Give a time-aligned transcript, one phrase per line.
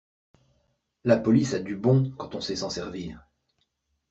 [1.03, 3.27] La police a du bon quand on sait s'en servir.